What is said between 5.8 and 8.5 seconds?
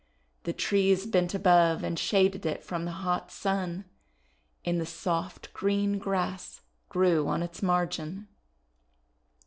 grass grew on its margin.